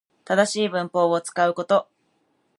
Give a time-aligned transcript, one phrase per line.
[0.25, 1.87] 正しい文法を使うこと